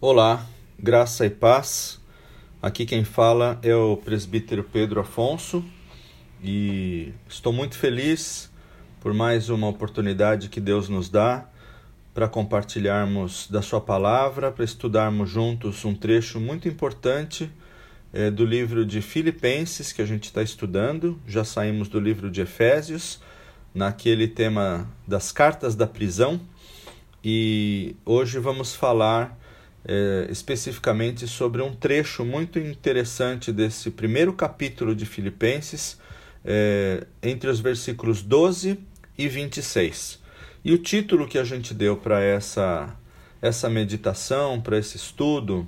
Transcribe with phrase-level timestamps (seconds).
[0.00, 0.46] Olá,
[0.78, 2.00] graça e paz.
[2.62, 5.64] Aqui quem fala é o presbítero Pedro Afonso
[6.40, 8.48] e estou muito feliz
[9.00, 11.48] por mais uma oportunidade que Deus nos dá
[12.14, 17.50] para compartilharmos da Sua palavra, para estudarmos juntos um trecho muito importante
[18.12, 21.20] é, do livro de Filipenses que a gente está estudando.
[21.26, 23.20] Já saímos do livro de Efésios,
[23.74, 26.40] naquele tema das cartas da prisão,
[27.24, 29.36] e hoje vamos falar
[29.88, 35.98] é, especificamente sobre um trecho muito interessante desse primeiro capítulo de Filipenses,
[36.44, 38.78] é, entre os versículos 12
[39.16, 40.20] e 26.
[40.62, 42.94] E o título que a gente deu para essa,
[43.40, 45.66] essa meditação, para esse estudo,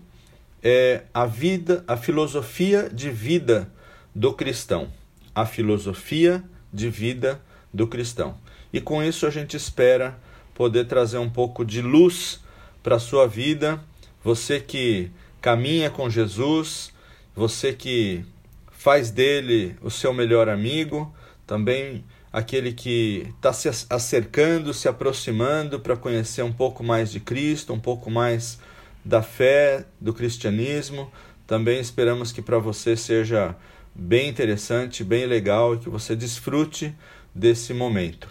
[0.62, 3.73] é a vida, a filosofia de vida
[4.14, 4.92] do cristão.
[5.34, 7.41] A filosofia de vida
[7.73, 8.37] do cristão.
[8.70, 10.19] E com isso a gente espera
[10.55, 12.41] poder trazer um pouco de luz
[12.83, 13.83] para a sua vida
[14.23, 15.10] você que
[15.41, 16.92] caminha com Jesus,
[17.34, 18.25] você que
[18.70, 21.14] faz dele o seu melhor amigo,
[21.47, 27.72] também aquele que está se acercando, se aproximando para conhecer um pouco mais de Cristo,
[27.72, 28.58] um pouco mais
[29.05, 31.11] da fé, do cristianismo.
[31.47, 33.56] Também esperamos que para você seja
[33.95, 36.95] bem interessante, bem legal e que você desfrute
[37.34, 38.28] desse momento.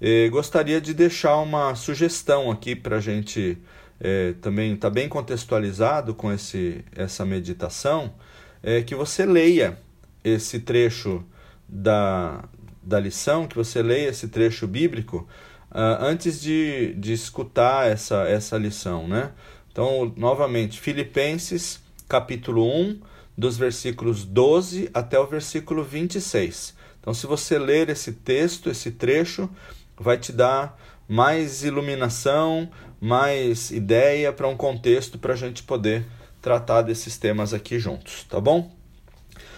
[0.00, 3.58] E gostaria de deixar uma sugestão aqui para a gente
[4.04, 8.12] é, também está bem contextualizado com esse, essa meditação,
[8.60, 9.78] é que você leia
[10.24, 11.24] esse trecho
[11.68, 12.42] da,
[12.82, 15.28] da lição, que você leia esse trecho bíblico
[15.70, 19.06] uh, antes de, de escutar essa, essa lição.
[19.06, 19.30] Né?
[19.70, 23.00] Então, novamente, Filipenses, capítulo 1,
[23.38, 26.74] dos versículos 12 até o versículo 26.
[27.00, 29.48] Então, se você ler esse texto, esse trecho,
[29.96, 30.76] vai te dar
[31.08, 32.68] mais iluminação,
[33.02, 36.06] mais ideia para um contexto para a gente poder
[36.40, 38.70] tratar desses temas aqui juntos, tá bom?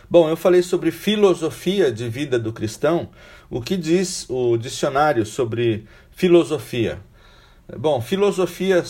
[0.08, 3.10] Bom, eu falei sobre filosofia de vida do cristão.
[3.50, 6.98] O que diz o dicionário sobre filosofia?
[7.77, 8.83] Bom, filosofia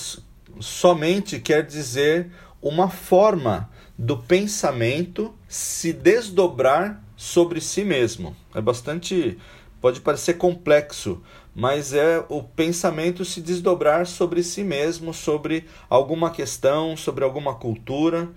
[0.60, 2.30] somente quer dizer
[2.62, 8.36] uma forma do pensamento se desdobrar sobre si mesmo.
[8.54, 9.36] É bastante.
[9.80, 11.20] pode parecer complexo,
[11.54, 18.28] mas é o pensamento se desdobrar sobre si mesmo, sobre alguma questão, sobre alguma cultura,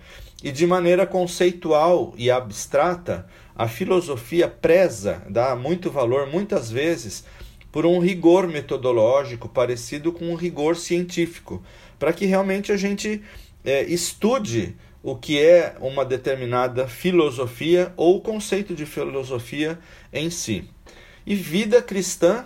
[0.44, 7.26] e de maneira conceitual e abstrata, a filosofia preza, dá muito valor muitas vezes
[7.72, 11.64] por um rigor metodológico parecido com um rigor científico,
[11.98, 13.24] para que realmente a gente
[13.66, 19.80] é, estude o que é uma determinada filosofia ou conceito de filosofia
[20.14, 20.70] em si.
[21.26, 22.46] E vida cristã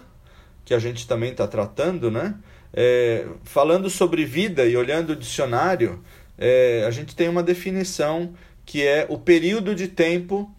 [0.72, 2.34] que a gente também está tratando, né?
[2.74, 6.02] É, falando sobre vida e olhando o dicionário,
[6.38, 8.34] é, a gente tem uma definição
[8.66, 10.50] que é o período de tempo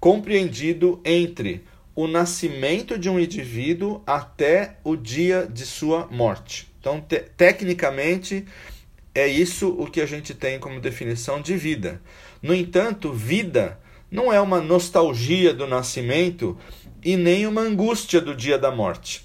[0.00, 1.62] compreendido entre
[1.94, 6.72] o nascimento de um indivíduo até o dia de sua morte.
[6.80, 8.46] Então, te tecnicamente,
[9.14, 12.00] é isso o que a gente tem como definição de vida.
[12.40, 13.78] No entanto, vida
[14.10, 16.56] não é uma nostalgia do nascimento
[17.04, 19.23] e nem uma angústia do dia da morte.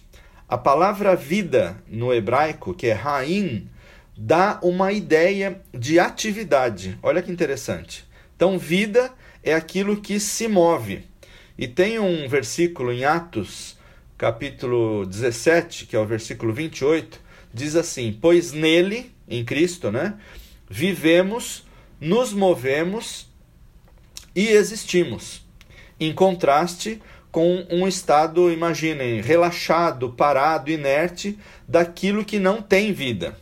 [0.50, 3.70] A palavra vida no hebraico, que é Raim,
[4.18, 6.98] dá uma ideia de atividade.
[7.04, 8.04] Olha que interessante.
[8.36, 11.04] Então, vida é aquilo que se move.
[11.56, 13.78] E tem um versículo em Atos,
[14.18, 17.22] capítulo 17, que é o versículo 28,
[17.54, 20.16] diz assim: Pois nele, em Cristo, né,
[20.68, 21.64] vivemos,
[22.02, 23.30] nos movemos
[24.36, 25.48] e existimos.
[26.00, 27.00] Em contraste
[27.32, 33.38] com um estado, imaginem, relaxado, parado, inerte daquilo que não tem vida.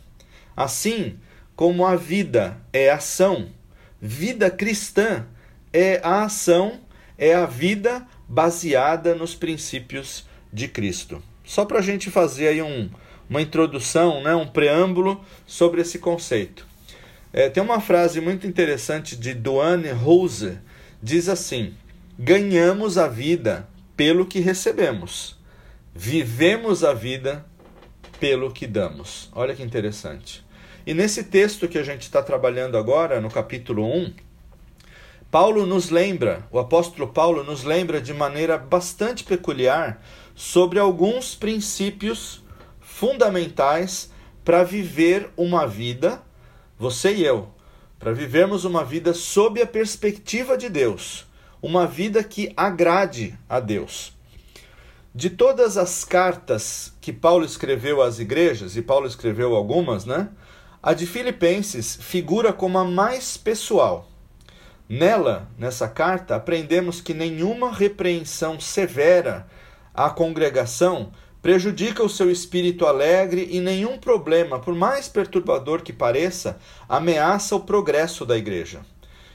[0.56, 1.18] Assim
[1.56, 3.48] como a vida é ação,
[4.00, 5.26] vida cristã
[5.72, 6.80] é a ação,
[7.16, 11.22] é a vida baseada nos princípios de Cristo.
[11.44, 12.90] Só para a gente fazer aí um,
[13.28, 16.66] uma introdução, né, um preâmbulo sobre esse conceito.
[17.32, 20.58] É, tem uma frase muito interessante de Duane Rose,
[21.02, 21.74] diz assim:
[22.18, 23.68] ganhamos a vida
[23.98, 25.36] pelo que recebemos.
[25.92, 27.44] Vivemos a vida
[28.20, 29.28] pelo que damos.
[29.34, 30.46] Olha que interessante.
[30.86, 34.14] E nesse texto que a gente está trabalhando agora, no capítulo 1,
[35.32, 40.00] Paulo nos lembra, o apóstolo Paulo nos lembra de maneira bastante peculiar
[40.32, 42.40] sobre alguns princípios
[42.80, 44.12] fundamentais
[44.44, 46.22] para viver uma vida,
[46.78, 47.48] você e eu,
[47.98, 51.27] para vivermos uma vida sob a perspectiva de Deus
[51.60, 54.16] uma vida que agrade a Deus.
[55.14, 60.28] De todas as cartas que Paulo escreveu às igrejas, e Paulo escreveu algumas, né?
[60.82, 64.08] A de Filipenses figura como a mais pessoal.
[64.88, 69.46] Nela, nessa carta, aprendemos que nenhuma repreensão severa
[69.92, 71.10] à congregação
[71.42, 76.58] prejudica o seu espírito alegre e nenhum problema, por mais perturbador que pareça,
[76.88, 78.80] ameaça o progresso da igreja.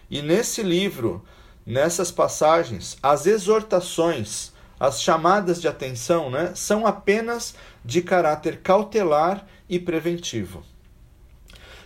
[0.09, 1.23] E nesse livro,
[1.65, 9.79] nessas passagens, as exortações, as chamadas de atenção, né, são apenas de caráter cautelar e
[9.79, 10.63] preventivo.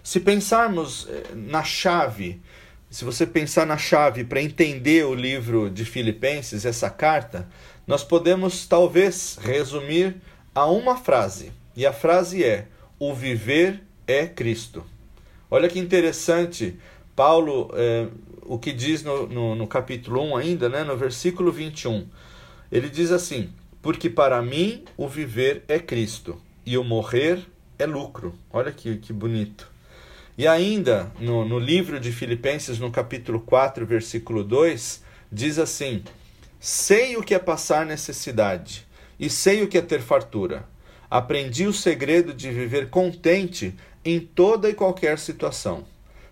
[0.03, 2.41] Se pensarmos eh, na chave,
[2.89, 7.47] se você pensar na chave para entender o livro de Filipenses, essa carta,
[7.85, 10.15] nós podemos talvez resumir
[10.56, 11.51] a uma frase.
[11.75, 14.85] E a frase é: O viver é Cristo.
[15.51, 16.80] Olha que interessante,
[17.17, 18.09] Paulo, eh,
[18.43, 22.05] o que diz no, no, no, capítulo 1 ainda, né, no versículo 21.
[22.71, 23.49] Ele diz assim:
[23.81, 27.43] Porque para mim o viver é Cristo e o morrer
[27.79, 28.35] é lucro.
[28.53, 29.67] Olha que, que bonito.
[30.37, 36.03] E ainda, no, no livro de Filipenses, no capítulo 4, versículo 2, diz assim:
[36.59, 38.85] Sei o que é passar necessidade,
[39.19, 40.65] e sei o que é ter fartura.
[41.09, 43.73] Aprendi o segredo de viver contente
[44.05, 45.83] em toda e qualquer situação,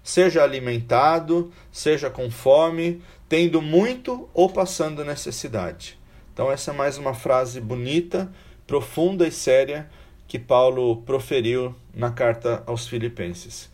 [0.06, 5.98] seja alimentado, seja com fome, tendo muito ou passando necessidade.
[6.32, 8.32] Então, essa é mais uma frase bonita,
[8.68, 9.90] profunda e séria
[10.28, 13.68] que Paulo proferiu na carta aos Filipenses.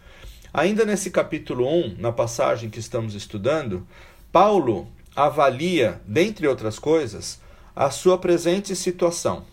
[0.53, 3.85] Ainda nesse capítulo 1, na passagem que estamos estudando,
[4.31, 7.41] Paulo avalia, dentre outras coisas,
[7.75, 9.43] a sua presente situação.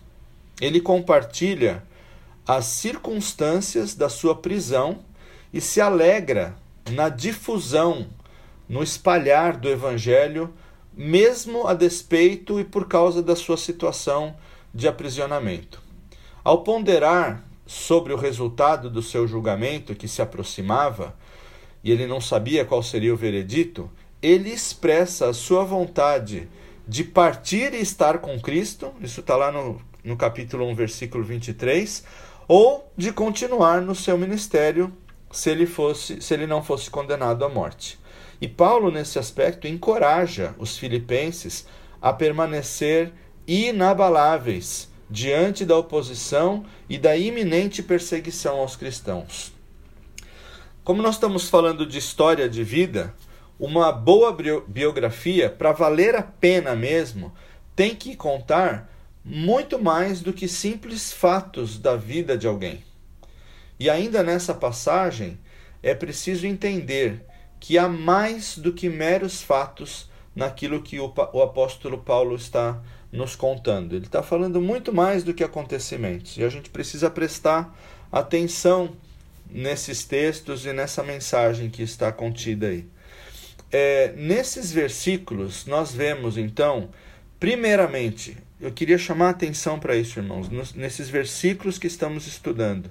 [0.61, 1.83] Ele compartilha
[2.47, 5.01] as circunstâncias da sua prisão
[5.53, 6.57] e se alegra
[6.91, 8.09] na difusão,
[8.69, 10.53] no espalhar do evangelho,
[10.93, 14.37] mesmo a despeito e por causa da sua situação
[14.75, 15.81] de aprisionamento.
[16.43, 21.15] Ao ponderar sobre o resultado do seu julgamento que se aproximava,
[21.85, 23.91] e ele não sabia qual seria o veredito,
[24.21, 26.49] ele expressa a sua vontade
[26.87, 32.03] de partir e estar com Cristo, isso está lá no, no capítulo 1, versículo 23,
[32.49, 34.93] ou de continuar no seu ministério
[35.31, 37.99] se ele, fosse, se ele não fosse condenado à morte.
[38.41, 41.67] E Paulo, nesse aspecto, encoraja os filipenses
[42.01, 43.13] a permanecer
[43.47, 49.53] inabaláveis diante da oposição e da iminente perseguição aos cristãos.
[50.85, 53.15] Como nós estamos falando de história de vida,
[53.59, 54.35] uma boa
[54.67, 57.33] biografia, para valer a pena mesmo,
[57.75, 58.91] tem que contar
[59.25, 62.88] muito mais do que simples fatos da vida de alguém.
[63.79, 65.39] E ainda nessa passagem,
[65.83, 67.25] é preciso entender
[67.61, 72.81] que há mais do que meros fatos naquilo que o, o apóstolo Paulo está
[73.11, 73.95] nos contando.
[73.95, 77.77] Ele está falando muito mais do que acontecimentos e a gente precisa prestar
[78.13, 78.97] atenção
[79.51, 82.87] nesses textos e nessa mensagem que está contida aí.
[83.71, 86.91] É, nesses versículos, nós vemos então,
[87.39, 92.91] primeiramente, eu queria chamar a atenção para isso, irmãos, nos, nesses versículos que estamos estudando.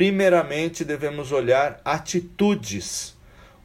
[0.00, 3.14] Primeiramente, devemos olhar atitudes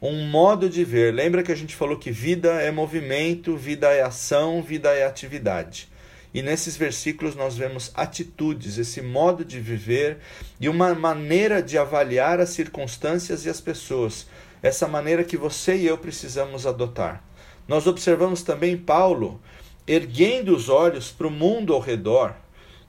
[0.02, 1.14] um modo de ver.
[1.14, 5.88] Lembra que a gente falou que vida é movimento, vida é ação, vida é atividade.
[6.34, 10.18] E nesses versículos nós vemos atitudes, esse modo de viver
[10.60, 14.26] e uma maneira de avaliar as circunstâncias e as pessoas.
[14.62, 17.24] Essa maneira que você e eu precisamos adotar.
[17.66, 19.40] Nós observamos também Paulo
[19.86, 22.36] erguendo os olhos para o mundo ao redor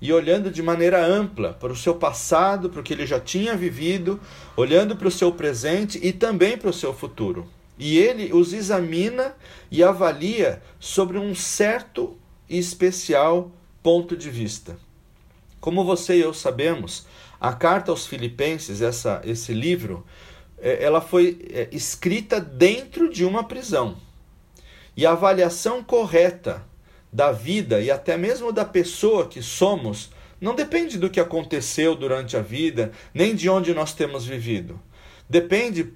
[0.02, 3.56] e olhando de maneira ampla para o seu passado, para o que ele já tinha
[3.56, 4.20] vivido,
[4.56, 7.48] olhando para o seu presente e também para o seu futuro.
[7.80, 9.36] E ele os examina
[9.72, 12.18] e avalia sobre um certo
[12.50, 13.52] e especial
[13.84, 14.78] ponto de vista.
[15.60, 17.06] Como você e eu sabemos,
[17.40, 20.06] a carta aos Filipenses, essa, esse livro,
[20.60, 23.98] é, ela foi é, escrita dentro de uma prisão.
[24.96, 26.64] E a avaliação correta
[27.18, 32.38] da vida e até mesmo da pessoa que somos não depende do que aconteceu durante
[32.38, 34.80] a vida, nem de onde nós temos vivido.
[35.28, 35.94] Depende,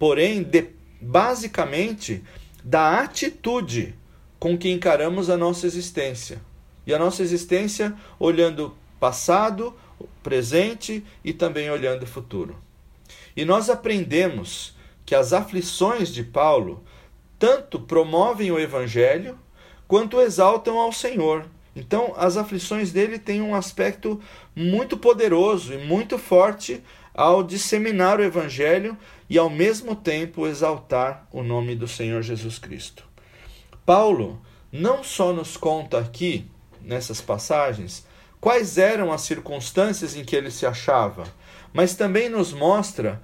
[0.00, 2.24] porém, de, basicamente
[2.64, 3.94] da atitude
[4.36, 6.40] com que encaramos a nossa existência.
[6.84, 9.72] E a nossa existência olhando passado,
[10.24, 12.56] presente e também olhando o futuro.
[13.36, 14.74] E nós aprendemos
[15.06, 16.82] que as aflições de Paulo
[17.38, 19.38] tanto promovem o evangelho
[19.88, 21.46] quanto exaltam ao Senhor.
[21.74, 24.20] Então, as aflições dele têm um aspecto
[24.54, 26.82] muito poderoso e muito forte
[27.14, 28.96] ao disseminar o evangelho
[29.28, 33.04] e ao mesmo tempo exaltar o nome do Senhor Jesus Cristo.
[33.84, 34.40] Paulo
[34.70, 36.48] não só nos conta aqui,
[36.82, 38.06] nessas passagens,
[38.40, 41.24] quais eram as circunstâncias em que ele se achava,
[41.72, 43.20] mas também nos mostra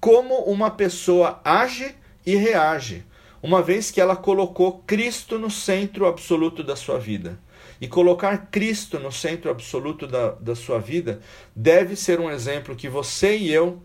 [0.00, 1.94] como uma pessoa age
[2.26, 3.04] e reage,
[3.42, 7.38] uma vez que ela colocou Cristo no centro absoluto da sua vida.
[7.80, 11.20] E colocar Cristo no centro absoluto da, da sua vida
[11.54, 13.82] deve ser um exemplo que você e eu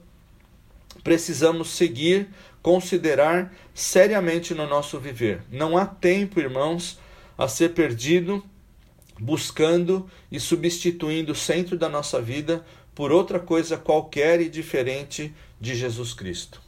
[1.03, 2.29] precisamos seguir,
[2.61, 5.41] considerar seriamente no nosso viver.
[5.51, 6.99] Não há tempo, irmãos,
[7.37, 8.43] a ser perdido
[9.19, 15.75] buscando e substituindo o centro da nossa vida por outra coisa qualquer e diferente de
[15.75, 16.61] Jesus Cristo.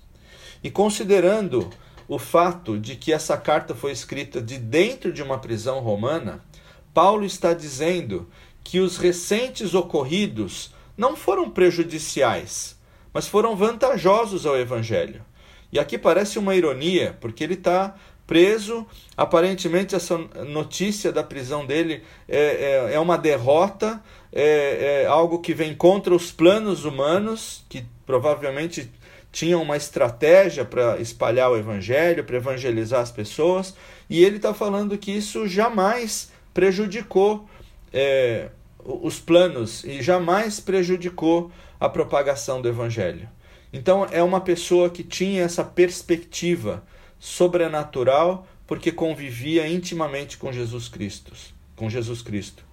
[0.63, 1.69] E considerando
[2.09, 6.43] o fato de que essa carta foi escrita de dentro de uma prisão romana,
[6.91, 8.27] Paulo está dizendo
[8.63, 12.75] que os recentes ocorridos não foram prejudiciais,
[13.13, 15.23] mas foram vantajosos ao Evangelho.
[15.71, 18.87] E aqui parece uma ironia, porque ele está preso.
[19.15, 25.53] Aparentemente, essa notícia da prisão dele é, é, é uma derrota, é, é, algo que
[25.53, 28.91] vem contra os planos humanos, que provavelmente
[29.31, 33.75] tinham uma estratégia para espalhar o evangelho, para evangelizar as pessoas,
[34.09, 37.47] e ele está falando que isso jamais prejudicou
[37.93, 38.49] é,
[38.83, 43.29] os planos e jamais prejudicou a propagação do evangelho.
[43.71, 46.83] Então é uma pessoa que tinha essa perspectiva
[47.19, 51.31] sobrenatural porque convivia intimamente com Jesus Cristo,
[51.75, 52.63] com Jesus Cristo.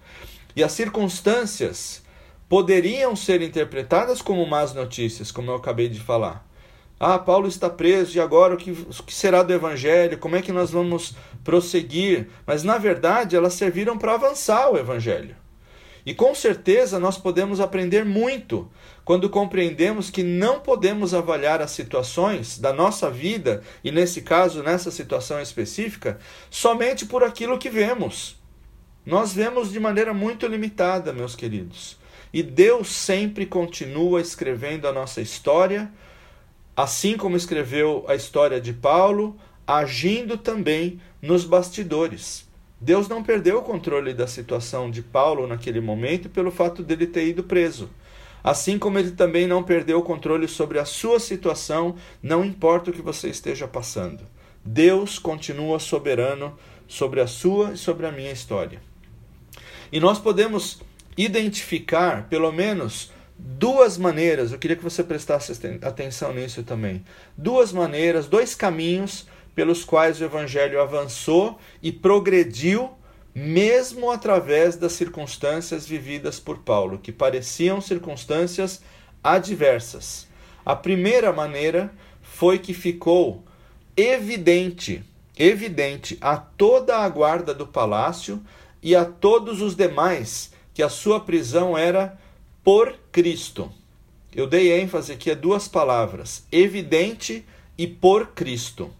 [0.54, 2.02] E as circunstâncias
[2.48, 6.46] poderiam ser interpretadas como más notícias, como eu acabei de falar.
[6.98, 10.16] Ah, Paulo está preso e agora o que, o que será do evangelho?
[10.18, 12.28] Como é que nós vamos prosseguir?
[12.46, 15.36] Mas na verdade, elas serviram para avançar o evangelho.
[16.06, 18.70] E com certeza nós podemos aprender muito
[19.04, 24.90] quando compreendemos que não podemos avaliar as situações da nossa vida, e nesse caso, nessa
[24.90, 28.36] situação específica, somente por aquilo que vemos.
[29.04, 31.98] Nós vemos de maneira muito limitada, meus queridos.
[32.32, 35.90] E Deus sempre continua escrevendo a nossa história,
[36.76, 42.46] assim como escreveu a história de Paulo, agindo também nos bastidores.
[42.80, 47.26] Deus não perdeu o controle da situação de Paulo naquele momento pelo fato dele ter
[47.26, 47.88] ido preso.
[48.44, 52.92] Assim como ele também não perdeu o controle sobre a sua situação, não importa o
[52.92, 54.24] que você esteja passando.
[54.64, 56.56] Deus continua soberano
[56.86, 58.80] sobre a sua e sobre a minha história.
[59.90, 60.80] E nós podemos
[61.16, 67.04] identificar, pelo menos, duas maneiras, eu queria que você prestasse atenção nisso também.
[67.36, 72.90] Duas maneiras, dois caminhos pelos quais o evangelho avançou e progrediu,
[73.34, 78.82] mesmo através das circunstâncias vividas por Paulo, que pareciam circunstâncias
[79.22, 80.26] adversas.
[80.64, 81.90] A primeira maneira
[82.22, 83.44] foi que ficou
[83.96, 85.02] evidente,
[85.38, 88.42] evidente a toda a guarda do palácio
[88.82, 92.20] e a todos os demais que a sua prisão era
[92.62, 93.72] por Cristo.
[94.34, 97.46] Eu dei ênfase aqui a duas palavras: evidente
[97.78, 98.90] e por Cristo.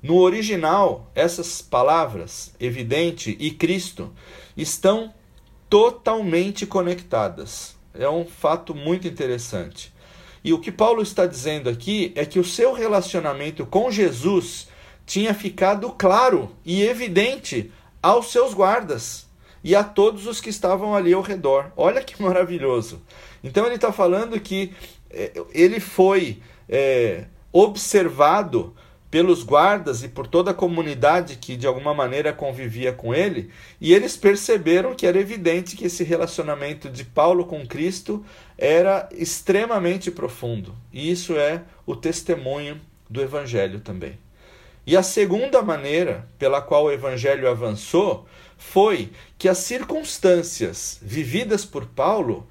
[0.00, 4.12] No original, essas palavras, evidente e Cristo,
[4.56, 5.12] estão
[5.68, 7.74] totalmente conectadas.
[7.92, 9.92] É um fato muito interessante.
[10.44, 14.68] E o que Paulo está dizendo aqui é que o seu relacionamento com Jesus
[15.04, 19.25] tinha ficado claro e evidente aos seus guardas
[19.66, 21.72] e a todos os que estavam ali ao redor.
[21.76, 23.02] Olha que maravilhoso.
[23.42, 24.72] Então ele está falando que
[25.10, 28.72] eh, ele foi é, observado
[29.10, 33.92] pelos guardas e por toda a comunidade que de alguma maneira convivia com ele, e
[33.92, 38.24] eles perceberam que era evidente que esse relacionamento de Paulo com Cristo
[38.56, 40.76] era extremamente profundo.
[40.92, 42.80] E isso é o testemunho
[43.10, 44.16] do evangelho também.
[44.86, 51.86] E a segunda maneira pela qual o evangelho avançou foi que as circunstâncias vividas por
[51.86, 52.46] Paulo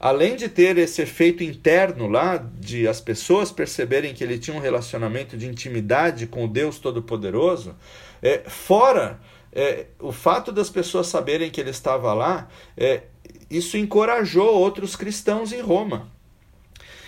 [0.00, 4.60] além de ter esse efeito interno lá, de as pessoas perceberem que ele tinha um
[4.60, 7.76] relacionamento de intimidade com o Deus Todo-Poderoso,
[8.22, 9.20] é, fora
[9.52, 12.48] é, o fato das pessoas saberem que ele estava lá,
[12.78, 13.02] é,
[13.50, 16.10] isso encorajou outros cristãos em Roma.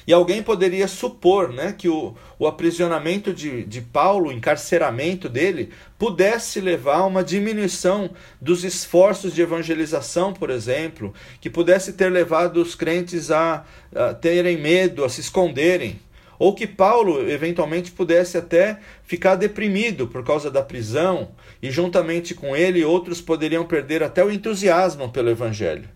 [0.06, 5.70] E alguém poderia supor né, que o, o aprisionamento de, de Paulo, o encarceramento dele,
[5.98, 12.56] pudesse levar a uma diminuição dos esforços de evangelização, por exemplo, que pudesse ter levado
[12.56, 16.00] os crentes a, a terem medo, a se esconderem.
[16.38, 21.30] Ou que Paulo eventualmente pudesse até ficar deprimido por causa da prisão,
[21.62, 25.88] e juntamente com ele outros poderiam perder até o entusiasmo pelo Evangelho.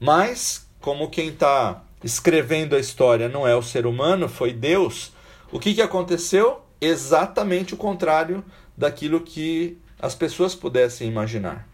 [0.00, 5.12] Mas, como quem está escrevendo a história não é o ser humano, foi Deus,
[5.50, 6.60] o que, que aconteceu?
[6.80, 8.44] Exatamente o contrário
[8.76, 11.66] daquilo que as pessoas pudessem imaginar.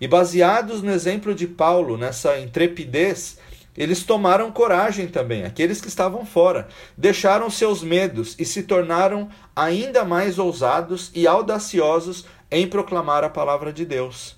[0.00, 3.38] E baseados no exemplo de Paulo, nessa intrepidez
[3.76, 6.66] Eles tomaram coragem também, aqueles que estavam fora,
[6.96, 13.72] deixaram seus medos e se tornaram ainda mais ousados e audaciosos em proclamar a palavra
[13.72, 14.34] de Deus.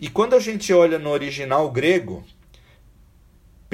[0.00, 2.24] E quando a gente olha no original grego,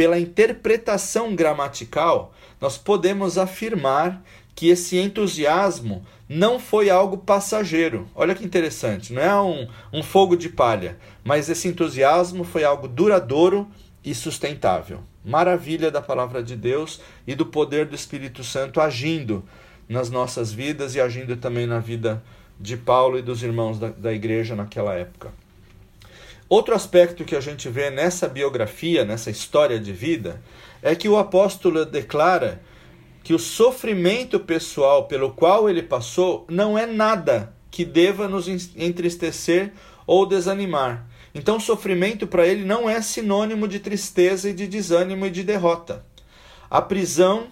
[0.00, 8.08] pela interpretação gramatical, nós podemos afirmar que esse entusiasmo não foi algo passageiro.
[8.14, 12.88] Olha que interessante, não é um, um fogo de palha, mas esse entusiasmo foi algo
[12.88, 13.68] duradouro
[14.02, 15.00] e sustentável.
[15.22, 19.44] Maravilha da palavra de Deus e do poder do Espírito Santo agindo
[19.86, 22.22] nas nossas vidas e agindo também na vida
[22.58, 25.30] de Paulo e dos irmãos da, da igreja naquela época.
[26.50, 30.42] Outro aspecto que a gente vê nessa biografia, nessa história de vida,
[30.82, 32.60] é que o apóstolo declara
[33.24, 39.72] que o sofrimento pessoal pelo qual ele passou não é nada que deva nos entristecer
[40.06, 45.30] ou desanimar, então, sofrimento para ele não é sinônimo de tristeza e de desânimo e
[45.30, 46.04] de derrota.
[46.68, 47.48] A prisão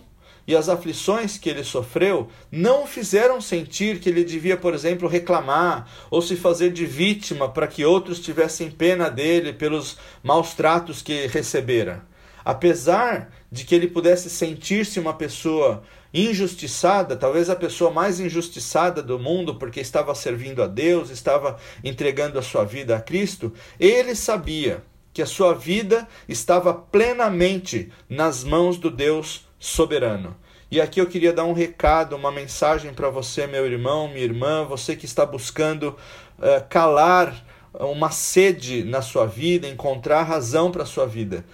[0.49, 5.07] e as aflições que ele sofreu não o fizeram sentir que ele devia, por exemplo,
[5.07, 11.03] reclamar ou se fazer de vítima para que outros tivessem pena dele pelos maus tratos
[11.03, 12.03] que recebera.
[12.43, 15.83] Apesar de que ele pudesse sentir-se uma pessoa
[16.15, 22.39] injustiçada, talvez a pessoa mais injustiçada do mundo, porque estava servindo a Deus, estava entregando
[22.39, 28.79] a sua vida a Cristo, ele sabia que a sua vida estava plenamente nas mãos
[28.79, 30.37] do Deus soberano.
[30.71, 34.65] E aqui eu queria dar um recado, uma mensagem para você, meu irmão, minha irmã,
[34.65, 35.97] você que está buscando
[36.39, 41.45] uh, calar uma sede na sua vida, encontrar razão para a sua vida.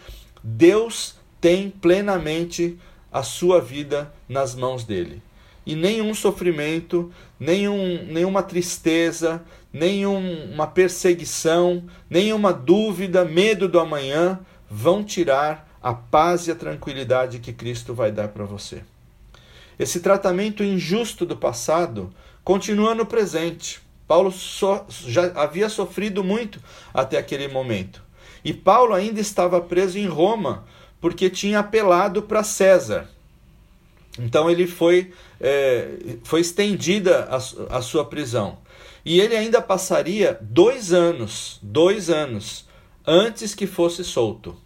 [0.42, 2.78] Deus tem plenamente
[3.12, 5.22] a sua vida nas mãos dele.
[5.66, 9.42] E nenhum sofrimento, nenhum, nenhuma tristeza,
[9.72, 17.52] nenhuma perseguição, nenhuma dúvida, medo do amanhã vão tirar a paz e a tranquilidade que
[17.52, 18.82] Cristo vai dar para você.
[19.78, 22.10] Esse tratamento injusto do passado
[22.42, 23.82] continua no presente.
[24.08, 26.58] Paulo so, já havia sofrido muito
[26.94, 28.02] até aquele momento.
[28.42, 30.64] E Paulo ainda estava preso em Roma
[31.02, 33.06] porque tinha apelado para César.
[34.18, 38.56] Então ele foi, é, foi estendida a, a sua prisão.
[39.04, 42.66] E ele ainda passaria dois anos, dois anos,
[43.06, 44.63] antes que fosse solto.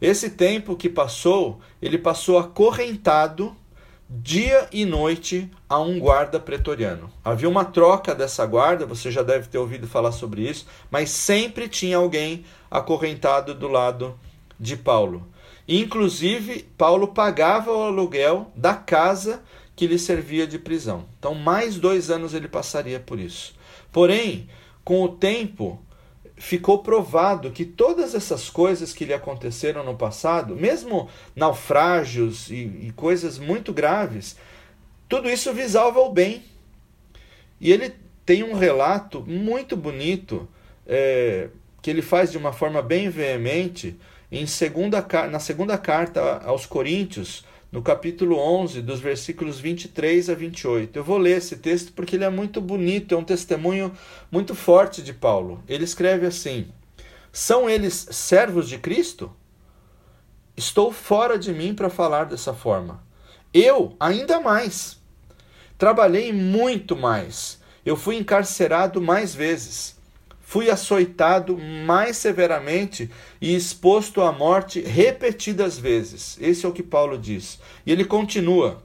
[0.00, 3.54] Esse tempo que passou, ele passou acorrentado
[4.08, 7.08] dia e noite a um guarda pretoriano.
[7.24, 11.68] Havia uma troca dessa guarda, você já deve ter ouvido falar sobre isso, mas sempre
[11.68, 14.18] tinha alguém acorrentado do lado
[14.58, 15.28] de Paulo.
[15.68, 19.44] Inclusive, Paulo pagava o aluguel da casa
[19.76, 21.04] que lhe servia de prisão.
[21.18, 23.54] Então, mais dois anos ele passaria por isso.
[23.92, 24.48] Porém,
[24.84, 25.80] com o tempo,
[26.40, 32.92] ficou provado que todas essas coisas que lhe aconteceram no passado, mesmo naufrágios e, e
[32.96, 34.36] coisas muito graves,
[35.06, 36.42] tudo isso visava o bem.
[37.60, 40.48] E ele tem um relato muito bonito
[40.86, 41.48] é,
[41.82, 43.94] que ele faz de uma forma bem veemente
[44.32, 50.96] em segunda, na segunda carta aos Coríntios, no capítulo 11, dos versículos 23 a 28.
[50.96, 53.92] Eu vou ler esse texto porque ele é muito bonito, é um testemunho
[54.30, 55.62] muito forte de Paulo.
[55.68, 56.68] Ele escreve assim:
[57.32, 59.30] São eles servos de Cristo?
[60.56, 63.02] Estou fora de mim para falar dessa forma.
[63.54, 64.98] Eu, ainda mais.
[65.78, 67.60] Trabalhei muito mais.
[67.86, 69.99] Eu fui encarcerado mais vezes
[70.50, 73.08] fui açoitado mais severamente
[73.40, 76.36] e exposto à morte repetidas vezes.
[76.40, 77.60] Esse é o que Paulo diz.
[77.86, 78.82] E ele continua: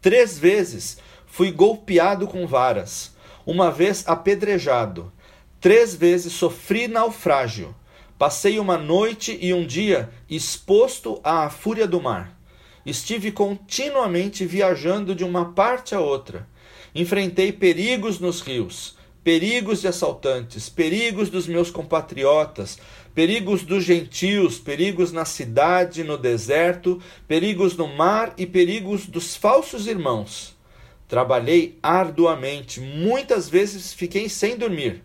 [0.00, 5.12] Três vezes fui golpeado com varas, uma vez apedrejado,
[5.60, 7.76] três vezes sofri naufrágio.
[8.18, 12.34] Passei uma noite e um dia exposto à fúria do mar.
[12.86, 16.48] Estive continuamente viajando de uma parte a outra.
[16.94, 18.95] Enfrentei perigos nos rios
[19.26, 22.78] perigos de assaltantes, perigos dos meus compatriotas,
[23.12, 29.88] perigos dos gentios, perigos na cidade, no deserto, perigos no mar e perigos dos falsos
[29.88, 30.56] irmãos.
[31.08, 35.02] Trabalhei arduamente, muitas vezes fiquei sem dormir.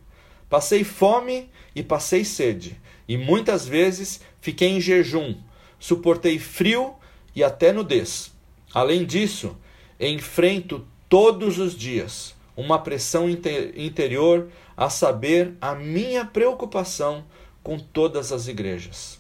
[0.48, 5.36] Passei fome e passei sede, e muitas vezes fiquei em jejum.
[5.80, 6.94] Suportei frio
[7.36, 8.32] e até nudez.
[8.72, 9.58] Além disso,
[10.00, 17.26] enfrento todos os dias uma pressão inter interior, a saber, a minha preocupação
[17.63, 19.19] com todas as igrejas.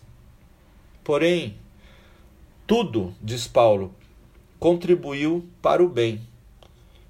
[1.03, 1.57] Porém,
[2.67, 3.93] tudo, diz Paulo,
[4.59, 6.21] contribuiu para o bem.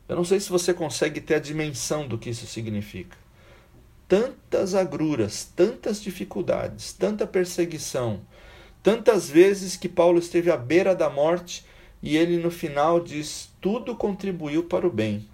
[0.07, 3.17] Eu não sei se você consegue ter a dimensão do que isso significa.
[4.07, 8.21] Tantas agruras, tantas dificuldades, tanta perseguição,
[8.83, 11.65] tantas vezes que Paulo esteve à beira da morte
[12.01, 15.27] e ele no final diz: tudo contribuiu para o bem.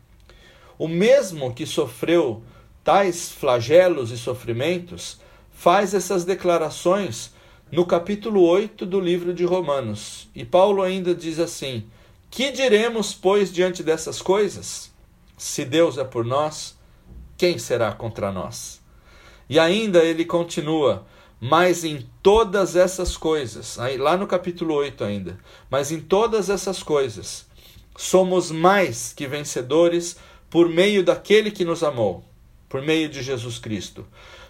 [0.78, 2.44] O mesmo que sofreu
[2.84, 5.20] tais flagelos e sofrimentos
[5.52, 7.32] faz essas declarações
[7.72, 10.30] no capítulo 8 do livro de Romanos.
[10.36, 11.86] E Paulo ainda diz assim:
[12.30, 14.92] Que diremos, pois, diante dessas coisas?
[15.38, 16.78] Se Deus é por nós,
[17.36, 18.82] quem será contra nós?
[19.50, 21.06] E ainda ele continua:
[21.40, 26.84] Mas em todas essas coisas, aí, lá no capítulo 8 ainda, mas em todas essas
[26.84, 27.46] coisas,
[27.98, 30.18] somos mais que vencedores
[30.50, 32.24] por meio daquele que nos amou,
[32.70, 34.06] por meio de Jesus Cristo.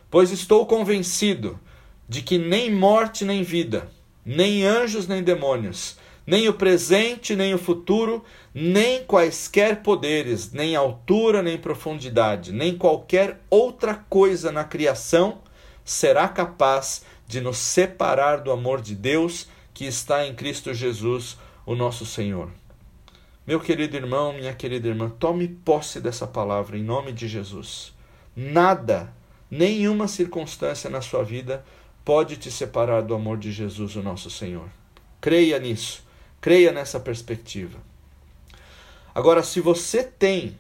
[0.10, 1.60] Pois estou convencido
[2.08, 3.90] de que nem morte nem vida,
[4.26, 11.42] nem anjos nem demônios, nem o presente nem o futuro, nem quaisquer poderes, nem altura
[11.42, 15.40] nem profundidade, nem qualquer outra coisa na criação
[15.84, 21.76] será capaz de nos separar do amor de Deus que está em Cristo Jesus, o
[21.76, 22.50] nosso Senhor.
[23.48, 27.94] Meu querido irmão, minha querida irmã, tome posse dessa palavra em nome de Jesus.
[28.36, 29.14] Nada,
[29.50, 31.64] nenhuma circunstância na sua vida
[32.04, 34.68] pode te separar do amor de Jesus, o nosso Senhor.
[35.22, 36.04] Creia nisso,
[36.42, 37.80] creia nessa perspectiva.
[39.16, 40.58] Agora, se você tem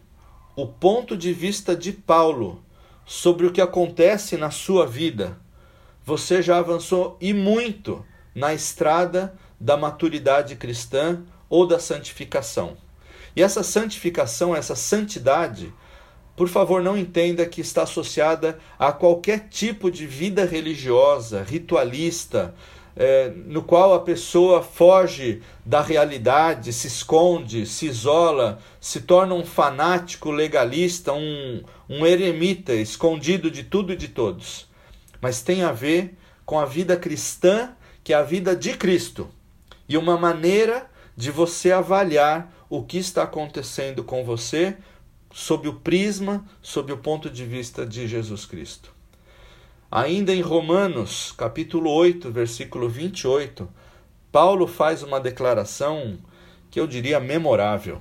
[0.55, 2.63] o ponto de vista de Paulo
[3.05, 5.37] sobre o que acontece na sua vida,
[6.05, 12.77] você já avançou e muito na estrada da maturidade cristã ou da santificação.
[13.35, 15.71] E essa santificação, essa santidade,
[16.35, 22.53] por favor, não entenda que está associada a qualquer tipo de vida religiosa, ritualista,
[22.95, 29.45] é, no qual a pessoa foge da realidade, se esconde, se isola, se torna um
[29.45, 34.67] fanático legalista, um, um eremita escondido de tudo e de todos.
[35.21, 37.71] Mas tem a ver com a vida cristã,
[38.03, 39.29] que é a vida de Cristo,
[39.87, 44.77] e uma maneira de você avaliar o que está acontecendo com você
[45.33, 48.93] sob o prisma, sob o ponto de vista de Jesus Cristo.
[49.89, 53.67] Ainda em Romanos, capítulo 8, versículo 28,
[54.31, 56.19] Paulo faz uma declaração
[56.69, 57.99] que eu diria memorável.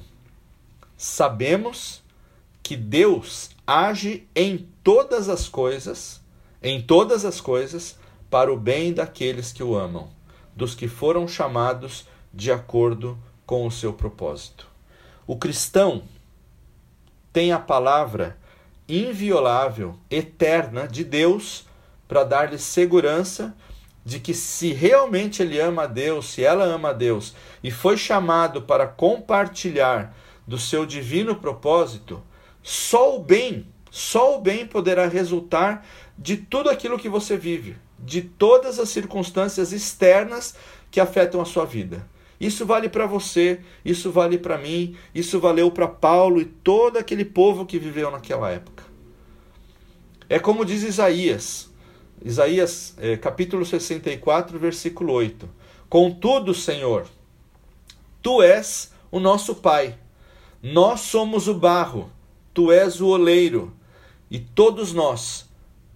[0.97, 2.03] Sabemos
[2.63, 6.21] que Deus age em todas as coisas,
[6.63, 7.99] em todas as coisas,
[8.29, 10.11] para o bem daqueles que o amam,
[10.55, 14.69] dos que foram chamados de acordo com o seu propósito.
[15.27, 16.03] O cristão
[17.33, 18.37] tem a palavra
[18.87, 21.67] inviolável, eterna de Deus
[22.07, 23.57] para dar-lhe segurança
[24.05, 27.97] de que se realmente ele ama a Deus, se ela ama a Deus e foi
[27.97, 30.15] chamado para compartilhar
[30.47, 32.23] do seu divino propósito,
[32.63, 35.85] só o bem, só o bem poderá resultar
[36.17, 40.55] de tudo aquilo que você vive, de todas as circunstâncias externas
[40.91, 42.07] que afetam a sua vida.
[42.41, 47.25] Isso vale para você, isso vale para mim, isso valeu para Paulo e todo aquele
[47.25, 48.85] povo que viveu naquela época.
[50.29, 51.71] É como diz Isaías,
[52.25, 55.49] Isaías é, capítulo 64, versículo 8:
[55.89, 57.07] Contudo, Senhor,
[58.21, 59.97] tu és o nosso Pai,
[60.63, 62.11] nós somos o barro,
[62.53, 63.73] tu és o oleiro,
[64.31, 65.49] e todos nós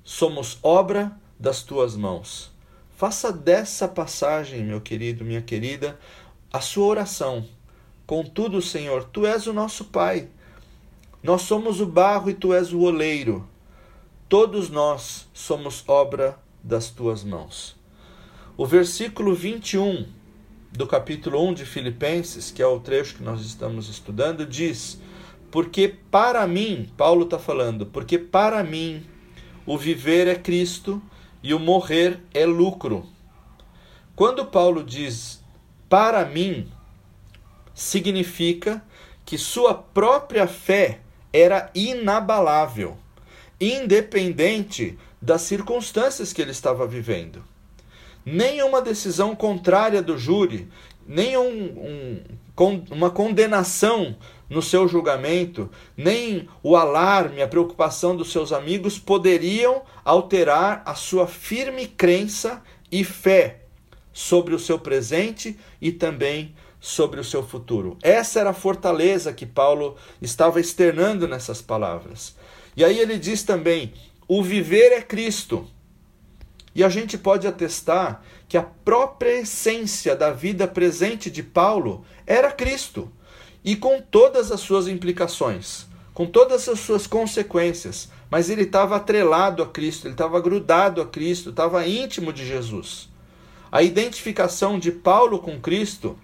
[0.04, 2.50] somos obra das tuas mãos.
[2.96, 5.98] Faça dessa passagem, meu querido, minha querida,
[6.52, 7.46] a sua oração.
[8.06, 10.28] Contudo, Senhor, tu és o nosso Pai.
[11.22, 13.46] Nós somos o barro e tu és o oleiro.
[14.28, 17.76] Todos nós somos obra das tuas mãos.
[18.56, 20.06] O versículo 21
[20.72, 25.00] do capítulo 1 de Filipenses, que é o trecho que nós estamos estudando, diz:
[25.50, 29.04] Porque para mim, Paulo está falando, porque para mim
[29.66, 31.02] o viver é Cristo
[31.42, 33.06] e o morrer é lucro.
[34.14, 35.39] Quando Paulo diz
[35.90, 36.68] para mim,
[37.74, 38.80] significa
[39.26, 41.00] que sua própria fé
[41.32, 42.96] era inabalável,
[43.60, 47.42] independente das circunstâncias que ele estava vivendo.
[48.24, 50.68] Nenhuma decisão contrária do júri,
[51.06, 52.22] nem um,
[52.56, 54.16] um, uma condenação
[54.48, 61.26] no seu julgamento, nem o alarme, a preocupação dos seus amigos poderiam alterar a sua
[61.26, 63.59] firme crença e fé
[64.12, 67.98] sobre o seu presente e também sobre o seu futuro.
[68.02, 72.34] Essa era a fortaleza que Paulo estava externando nessas palavras.
[72.76, 73.92] E aí ele diz também:
[74.26, 75.66] o viver é Cristo.
[76.72, 82.52] E a gente pode atestar que a própria essência da vida presente de Paulo era
[82.52, 83.10] Cristo,
[83.64, 89.64] e com todas as suas implicações, com todas as suas consequências, mas ele estava atrelado
[89.64, 93.09] a Cristo, ele estava grudado a Cristo, estava íntimo de Jesus.
[93.72, 96.18] A identificação de Paulo com Cristo,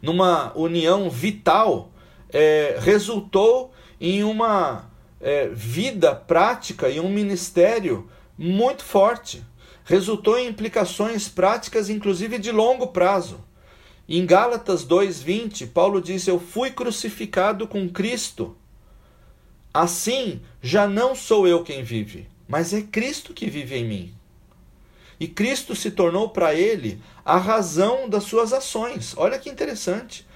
[0.00, 1.90] numa união vital,
[2.32, 4.88] é, resultou em uma
[5.20, 9.44] é, vida prática e um ministério muito forte.
[9.84, 13.40] Resultou em implicações práticas, inclusive de longo prazo.
[14.08, 18.56] Em Gálatas 2:20, Paulo diz: "Eu fui crucificado com Cristo.
[19.74, 24.21] Assim, já não sou eu quem vive, mas é Cristo que vive em mim."
[25.22, 29.14] E Cristo se tornou para ele a razão das suas ações.
[29.16, 30.26] Olha que interessante.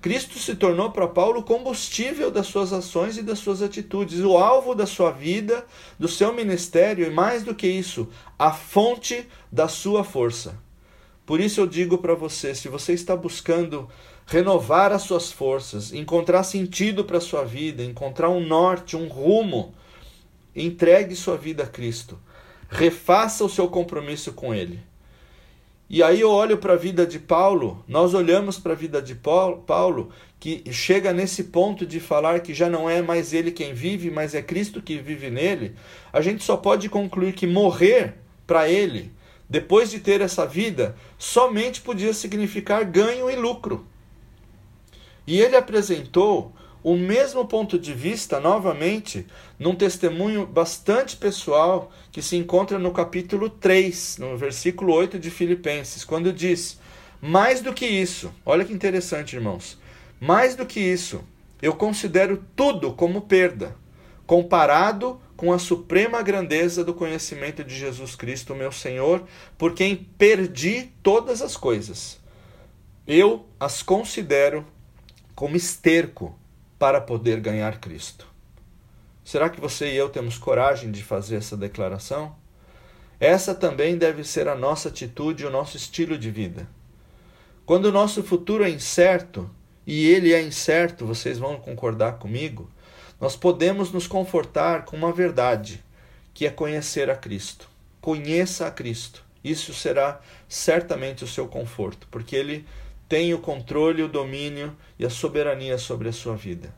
[0.00, 4.38] Cristo se tornou para Paulo o combustível das suas ações e das suas atitudes, o
[4.38, 5.66] alvo da sua vida,
[5.98, 10.58] do seu ministério e, mais do que isso, a fonte da sua força.
[11.26, 13.86] Por isso eu digo para você: se você está buscando
[14.24, 19.74] renovar as suas forças, encontrar sentido para a sua vida, encontrar um norte, um rumo,
[20.54, 22.18] entregue sua vida a Cristo.
[22.68, 24.80] Refaça o seu compromisso com Ele.
[25.88, 29.14] E aí eu olho para a vida de Paulo, nós olhamos para a vida de
[29.14, 34.10] Paulo, que chega nesse ponto de falar que já não é mais ele quem vive,
[34.10, 35.76] mas é Cristo que vive nele.
[36.12, 38.14] A gente só pode concluir que morrer
[38.48, 39.12] para ele,
[39.48, 43.86] depois de ter essa vida, somente podia significar ganho e lucro.
[45.24, 46.52] E ele apresentou
[46.86, 49.26] o mesmo ponto de vista novamente
[49.58, 56.04] num testemunho bastante pessoal que se encontra no capítulo 3, no versículo 8 de Filipenses,
[56.04, 56.78] quando diz:
[57.20, 59.76] Mais do que isso, olha que interessante, irmãos,
[60.20, 61.24] mais do que isso,
[61.60, 63.74] eu considero tudo como perda,
[64.24, 69.24] comparado com a suprema grandeza do conhecimento de Jesus Cristo, meu Senhor,
[69.58, 72.20] por quem perdi todas as coisas.
[73.04, 74.64] Eu as considero
[75.34, 76.32] como esterco
[76.78, 78.26] para poder ganhar Cristo.
[79.24, 82.36] Será que você e eu temos coragem de fazer essa declaração?
[83.18, 86.68] Essa também deve ser a nossa atitude e o nosso estilo de vida.
[87.64, 89.50] Quando o nosso futuro é incerto,
[89.86, 92.70] e ele é incerto, vocês vão concordar comigo,
[93.20, 95.82] nós podemos nos confortar com uma verdade,
[96.34, 97.68] que é conhecer a Cristo.
[98.00, 99.24] Conheça a Cristo.
[99.42, 102.66] Isso será certamente o seu conforto, porque ele
[103.08, 106.74] tem o controle, o domínio e a soberania sobre a sua vida.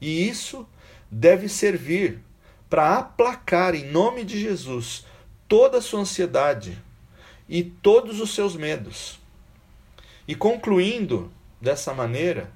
[0.00, 0.66] E isso
[1.10, 2.20] deve servir
[2.68, 5.06] para aplacar, em nome de Jesus,
[5.46, 6.76] toda a sua ansiedade
[7.48, 9.20] e todos os seus medos.
[10.26, 12.50] E concluindo dessa maneira,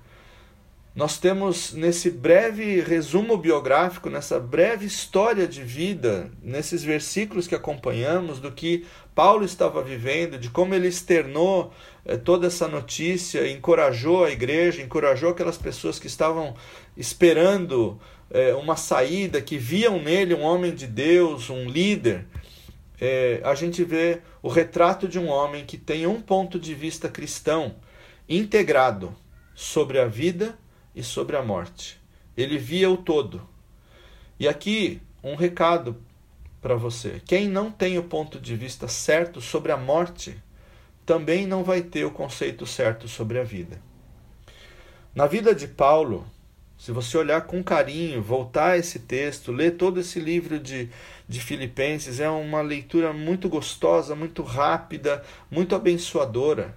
[0.92, 8.40] nós temos nesse breve resumo biográfico, nessa breve história de vida, nesses versículos que acompanhamos,
[8.40, 11.72] do que Paulo estava vivendo, de como ele externou
[12.04, 16.56] eh, toda essa notícia, encorajou a igreja, encorajou aquelas pessoas que estavam
[16.96, 22.26] esperando eh, uma saída, que viam nele um homem de Deus, um líder.
[23.00, 27.08] Eh, a gente vê o retrato de um homem que tem um ponto de vista
[27.08, 27.76] cristão
[28.28, 29.14] integrado
[29.54, 30.58] sobre a vida
[30.94, 32.00] e sobre a morte.
[32.36, 33.46] Ele via o todo.
[34.38, 35.96] E aqui um recado
[36.60, 37.20] para você.
[37.24, 40.36] Quem não tem o ponto de vista certo sobre a morte,
[41.04, 43.80] também não vai ter o conceito certo sobre a vida.
[45.14, 46.26] Na vida de Paulo,
[46.78, 50.88] se você olhar com carinho, voltar esse texto, ler todo esse livro de,
[51.28, 56.74] de Filipenses, é uma leitura muito gostosa, muito rápida, muito abençoadora.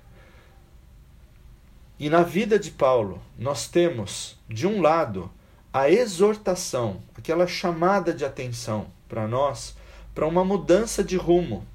[1.99, 5.29] E na vida de Paulo, nós temos, de um lado,
[5.71, 9.75] a exortação, aquela chamada de atenção para nós,
[10.13, 11.65] para uma mudança de rumo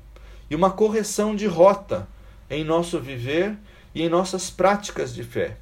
[0.51, 2.09] e uma correção de rota
[2.51, 3.57] em nosso viver
[3.95, 5.57] e em nossas práticas de fé.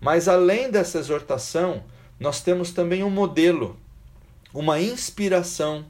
[0.00, 1.82] Mas além dessa exortação,
[2.18, 3.76] nós temos também um modelo,
[4.52, 5.84] uma inspiração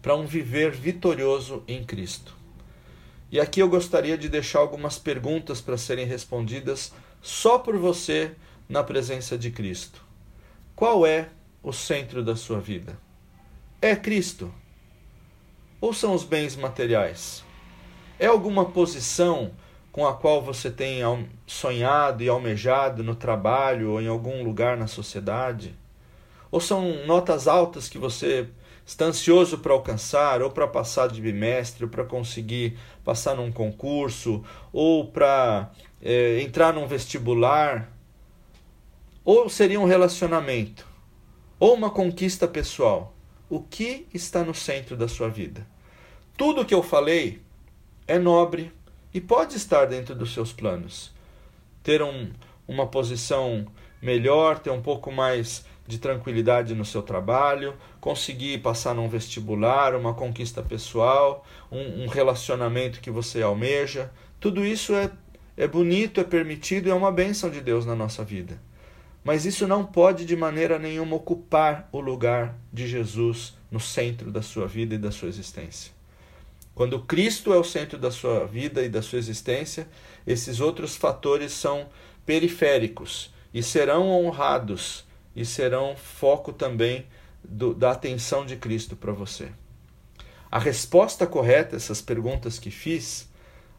[0.00, 2.36] para um viver vitorioso em Cristo.
[3.30, 8.32] E aqui eu gostaria de deixar algumas perguntas para serem respondidas só por você
[8.68, 10.02] na presença de Cristo.
[10.74, 11.28] Qual é
[11.62, 12.98] o centro da sua vida?
[13.80, 14.52] É Cristo?
[15.80, 17.44] Ou são os bens materiais?
[18.18, 19.52] É alguma posição
[19.92, 21.00] com a qual você tem
[21.46, 25.74] sonhado e almejado no trabalho ou em algum lugar na sociedade?
[26.50, 28.48] Ou são notas altas que você
[28.86, 34.42] está ansioso para alcançar, ou para passar de bimestre, ou para conseguir passar num concurso,
[34.72, 35.70] ou para
[36.02, 37.92] é, entrar num vestibular?
[39.24, 40.86] Ou seria um relacionamento?
[41.58, 43.14] Ou uma conquista pessoal?
[43.48, 45.66] o que está no centro da sua vida.
[46.36, 47.40] Tudo que eu falei
[48.06, 48.72] é nobre
[49.12, 51.12] e pode estar dentro dos seus planos.
[51.82, 52.30] Ter um,
[52.66, 53.66] uma posição
[54.02, 60.12] melhor, ter um pouco mais de tranquilidade no seu trabalho, conseguir passar num vestibular, uma
[60.12, 65.10] conquista pessoal, um, um relacionamento que você almeja, Tudo isso é,
[65.58, 68.60] é bonito, é permitido e é uma bênção de Deus na nossa vida.
[69.24, 74.40] Mas isso não pode de maneira nenhuma ocupar o lugar de Jesus no centro da
[74.40, 75.92] sua vida e da sua existência.
[76.76, 79.88] Quando Cristo é o centro da sua vida e da sua existência,
[80.24, 81.88] esses outros fatores são
[82.24, 87.04] periféricos e serão honrados e serão foco também
[87.42, 89.48] do, da atenção de Cristo para você.
[90.48, 93.27] A resposta correta a essas perguntas que fiz,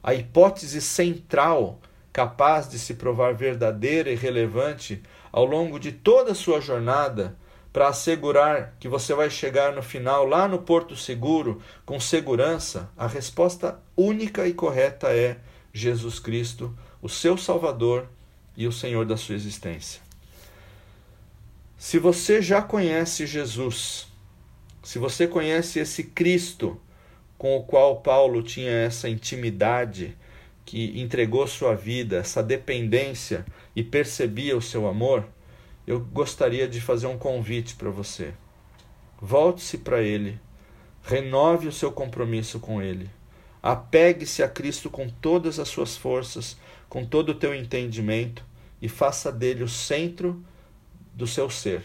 [0.03, 1.79] a hipótese central
[2.11, 7.35] capaz de se provar verdadeira e relevante ao longo de toda a sua jornada,
[7.71, 13.05] para assegurar que você vai chegar no final lá no porto seguro com segurança, a
[13.05, 15.37] resposta única e correta é
[15.71, 18.07] Jesus Cristo, o seu Salvador
[18.57, 20.01] e o Senhor da sua existência.
[21.77, 24.07] Se você já conhece Jesus,
[24.83, 26.79] se você conhece esse Cristo
[27.39, 30.15] com o qual Paulo tinha essa intimidade,
[30.65, 35.25] que entregou sua vida, essa dependência e percebia o seu amor,
[35.87, 38.33] eu gostaria de fazer um convite para você.
[39.21, 40.37] Volte-se para Ele,
[41.01, 43.09] renove o seu compromisso com Ele,
[43.63, 46.57] apegue-se a Cristo com todas as suas forças,
[46.89, 48.45] com todo o teu entendimento
[48.81, 50.43] e faça dele o centro
[51.13, 51.83] do seu ser.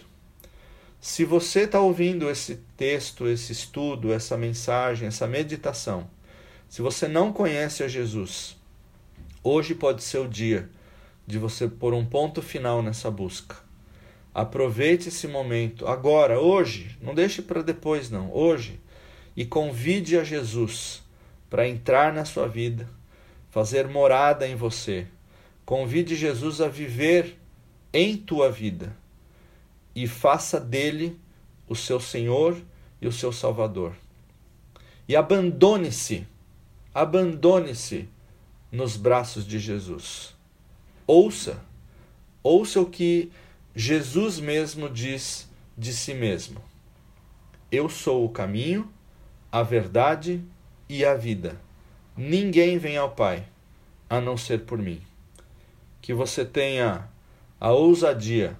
[1.07, 6.09] Se você está ouvindo esse texto, esse estudo, essa mensagem, essa meditação,
[6.67, 8.57] se você não conhece a Jesus,
[9.43, 10.67] hoje pode ser o dia
[11.27, 13.57] de você pôr um ponto final nessa busca.
[14.35, 18.81] Aproveite esse momento agora, hoje, não deixe para depois não, hoje,
[19.37, 21.03] e convide a Jesus
[21.51, 22.89] para entrar na sua vida,
[23.51, 25.07] fazer morada em você.
[25.67, 27.37] Convide Jesus a viver
[27.93, 29.04] em tua vida
[29.95, 31.19] e faça dele
[31.69, 32.57] o seu Senhor
[33.01, 33.95] e o seu Salvador.
[35.07, 36.27] E abandone-se,
[36.93, 38.09] abandone-se
[38.73, 40.35] nos braços de Jesus.
[41.07, 41.63] Ouça,
[42.43, 43.31] ouça o que
[43.75, 46.61] Jesus mesmo diz de si mesmo:
[47.71, 48.91] Eu sou o caminho,
[49.53, 50.43] a verdade
[50.89, 51.61] e a vida.
[52.17, 53.47] Ninguém vem ao Pai
[54.09, 55.01] a não ser por mim.
[56.01, 57.09] Que você tenha
[57.61, 58.57] a ousadia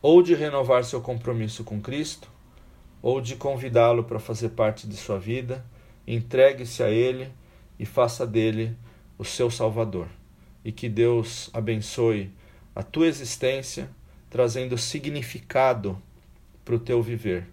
[0.00, 2.30] ou de renovar seu compromisso com Cristo,
[3.02, 5.64] ou de convidá-lo para fazer parte de sua vida,
[6.06, 7.30] entregue-se a Ele
[7.78, 8.76] e faça dele
[9.18, 10.08] o seu Salvador.
[10.64, 12.32] E que Deus abençoe
[12.74, 13.88] a tua existência,
[14.28, 16.00] trazendo significado
[16.64, 17.46] para o teu viver,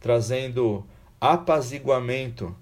[0.00, 0.86] trazendo
[1.20, 2.54] apaziguamento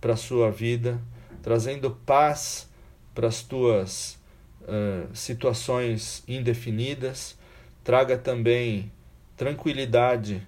[0.00, 1.00] para a sua vida,
[1.42, 2.68] trazendo paz
[3.14, 4.18] para as tuas
[4.62, 7.36] uh, situações indefinidas
[7.84, 8.90] traga também
[9.36, 10.42] tranquilidade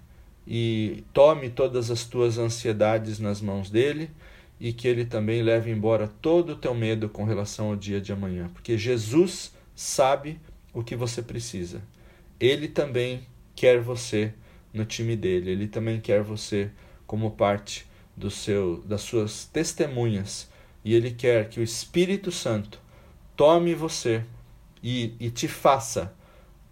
[0.47, 4.11] e tome todas as tuas ansiedades nas mãos dele
[4.59, 8.13] e que ele também leve embora todo o teu medo com relação ao dia de
[8.13, 10.41] amanhã, porque Jesus sabe
[10.73, 11.83] o que você precisa.
[12.41, 14.33] Ele também quer você
[14.73, 16.71] no time dele, ele também quer você
[17.07, 20.51] como parte do seu das suas testemunhas
[20.83, 22.81] e ele quer que o Espírito Santo
[23.37, 24.25] tome você
[24.83, 26.15] e, e te faça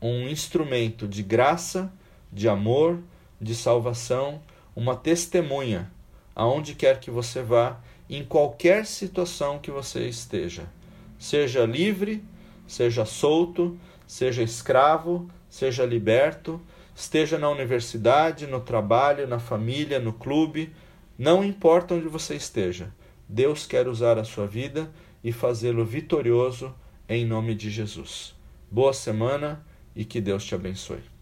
[0.01, 1.93] um instrumento de graça,
[2.33, 3.01] de amor,
[3.41, 4.43] de salvação,
[4.75, 5.91] uma testemunha
[6.35, 7.79] aonde quer que você vá,
[8.11, 10.65] em qualquer situação que você esteja.
[11.19, 12.25] Seja livre,
[12.67, 16.61] seja solto, seja escravo, seja liberto,
[16.95, 20.75] esteja na universidade, no trabalho, na família, no clube,
[21.17, 22.93] não importa onde você esteja.
[23.29, 24.91] Deus quer usar a sua vida
[25.23, 26.75] e fazê-lo vitorioso
[27.09, 28.35] em nome de Jesus.
[28.71, 31.14] Boa semana e que Deus te abençoe.